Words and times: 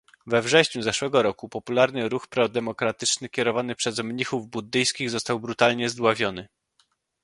We 0.27 0.41
wrześniu 0.41 0.81
zeszłego 0.81 1.23
roku 1.23 1.49
popularny 1.49 2.09
ruch 2.09 2.27
prodemokratyczny 2.27 3.29
kierowany 3.29 3.75
przez 3.75 3.99
mnichów 4.03 4.47
buddyjskich 4.47 5.09
został 5.09 5.39
brutalnie 5.39 5.89
zdławiony 5.89 6.47